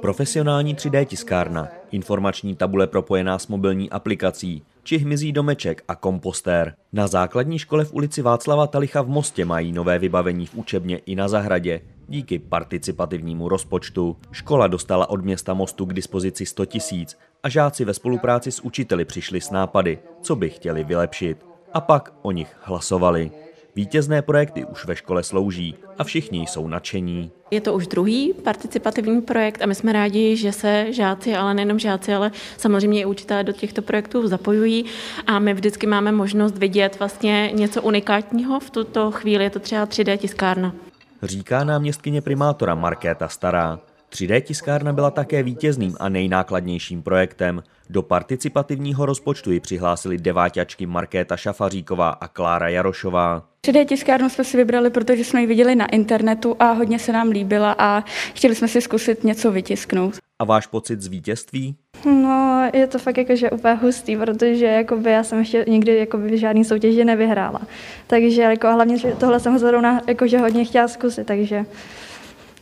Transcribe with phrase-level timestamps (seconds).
[0.00, 6.74] Profesionální 3D tiskárna, informační tabule propojená s mobilní aplikací, či hmyzí domeček a kompostér.
[6.92, 11.14] Na základní škole v ulici Václava Talicha v Mostě mají nové vybavení v učebně i
[11.14, 11.80] na zahradě.
[12.08, 17.94] Díky participativnímu rozpočtu škola dostala od města Mostu k dispozici 100 tisíc a žáci ve
[17.94, 21.46] spolupráci s učiteli přišli s nápady, co by chtěli vylepšit.
[21.72, 23.30] A pak o nich hlasovali.
[23.76, 27.30] Vítězné projekty už ve škole slouží a všichni jsou nadšení.
[27.50, 31.78] Je to už druhý participativní projekt a my jsme rádi, že se žáci, ale nejenom
[31.78, 34.84] žáci, ale samozřejmě i učitelé do těchto projektů zapojují
[35.26, 38.60] a my vždycky máme možnost vidět vlastně něco unikátního.
[38.60, 40.74] V tuto chvíli je to třeba 3D tiskárna.
[41.22, 43.78] Říká náměstkyně primátora Markéta Stará.
[44.16, 47.62] 3D tiskárna byla také vítězným a nejnákladnějším projektem.
[47.90, 53.42] Do participativního rozpočtu ji přihlásili deváťačky Markéta Šafaříková a Klára Jarošová.
[53.66, 57.28] 3D tiskárnu jsme si vybrali, protože jsme ji viděli na internetu a hodně se nám
[57.28, 60.14] líbila a chtěli jsme si zkusit něco vytisknout.
[60.38, 61.76] A váš pocit z vítězství?
[62.04, 66.38] No, je to fakt jakože úplně hustý, protože jakoby já jsem ještě nikdy jakoby v
[66.38, 67.60] žádný soutěži nevyhrála.
[68.06, 71.64] Takže jako hlavně že tohle jsem zrovna jakože hodně chtěla zkusit, takže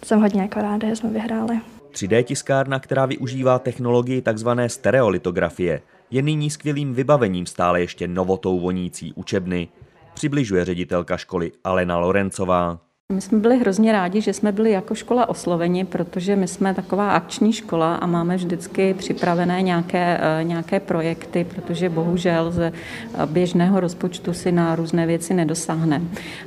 [0.05, 1.61] jsem hodně jako ráda, že jsme vyhráli.
[1.93, 4.49] 3D tiskárna, která využívá technologii tzv.
[4.67, 9.69] stereolitografie, je nyní skvělým vybavením stále ještě novotou vonící učebny,
[10.15, 12.79] přibližuje ředitelka školy Alena Lorencová.
[13.15, 17.11] My jsme byli hrozně rádi, že jsme byli jako škola osloveni, protože my jsme taková
[17.11, 22.73] akční škola a máme vždycky připravené nějaké, eh, nějaké projekty, protože bohužel ze
[23.27, 26.03] běžného rozpočtu si na různé věci nedosáhne.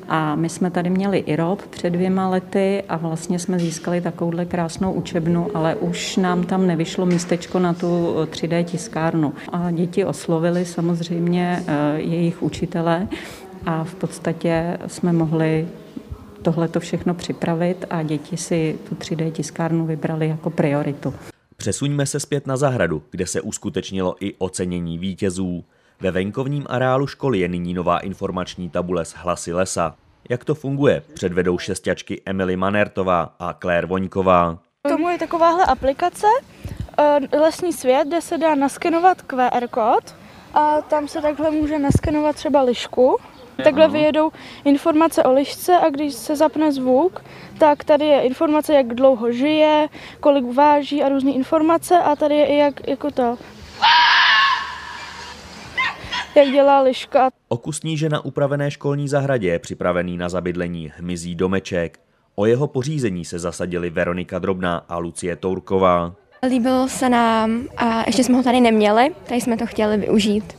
[0.08, 4.92] A my jsme tady měli IROP před dvěma lety a vlastně jsme získali takovouhle krásnou
[4.94, 9.34] učebnu, ale už nám tam nevyšlo místečko na tu 3D tiskárnu.
[9.52, 13.08] A děti oslovili samozřejmě eh, jejich učitele
[13.66, 15.68] a v podstatě jsme mohli
[16.42, 21.14] tohle to všechno připravit a děti si tu 3D tiskárnu vybrali jako prioritu.
[21.58, 25.64] Přesuňme se zpět na zahradu, kde se uskutečnilo i ocenění vítězů.
[26.02, 29.96] Ve venkovním areálu školy je nyní nová informační tabule s hlasy lesa.
[30.30, 34.60] Jak to funguje, předvedou šestěčky Emily Manertová a Claire Voňková.
[34.84, 36.28] K tomu je takováhle aplikace
[37.00, 40.16] eh, Lesní svět, kde se dá naskenovat QR kód
[40.54, 43.18] a tam se takhle může naskenovat třeba lišku
[43.64, 44.32] Takhle vyjedou
[44.66, 47.24] informace o lišce a když se zapne zvuk,
[47.58, 52.46] tak tady je informace, jak dlouho žije, kolik váží a různé informace a tady je
[52.46, 53.38] i jak, jako to,
[56.36, 57.30] jak dělá liška.
[57.48, 62.00] Okus že na upravené školní zahradě je připravený na zabydlení hmyzí domeček.
[62.36, 66.16] O jeho pořízení se zasadili Veronika Drobná a Lucie Tourková.
[66.44, 70.58] Líbilo se nám a ještě jsme ho tady neměli, tady jsme to chtěli využít.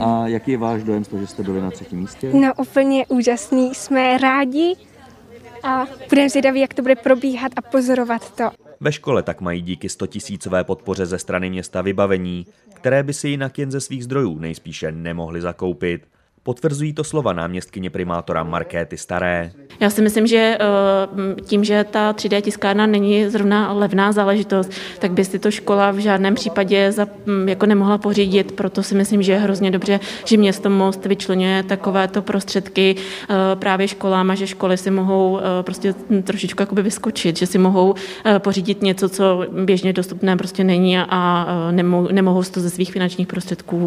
[0.00, 2.30] A jaký je váš dojem z toho, že jste byli na třetím místě?
[2.32, 4.76] No úplně úžasný, jsme rádi
[5.62, 8.50] a budeme zvědaví, jak to bude probíhat a pozorovat to.
[8.80, 13.28] Ve škole tak mají díky 100 tisícové podpoře ze strany města vybavení, které by si
[13.28, 16.08] jinak jen ze svých zdrojů nejspíše nemohli zakoupit.
[16.42, 19.52] Potvrzují to slova náměstkyně primátora Markéty Staré.
[19.80, 25.12] Já si myslím, že eh, tím, že ta 3D tiskárna není zrovna levná záležitost, tak
[25.12, 27.06] by si to škola v žádném případě za,
[27.46, 28.52] jako nemohla pořídit.
[28.52, 33.88] Proto si myslím, že je hrozně dobře, že město Most vyčlenuje takovéto prostředky eh, právě
[33.88, 35.94] školám a že školy si mohou eh, prostě
[36.24, 37.94] trošičku jakoby vyskočit, že si mohou
[38.38, 43.86] pořídit něco, co běžně dostupné prostě není a nemohou, nemohou to ze svých finančních prostředků